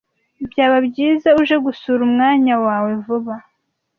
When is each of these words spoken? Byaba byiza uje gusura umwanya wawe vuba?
Byaba 0.49 0.77
byiza 0.87 1.29
uje 1.41 1.55
gusura 1.65 2.01
umwanya 2.09 2.55
wawe 2.65 2.91
vuba? 3.03 3.35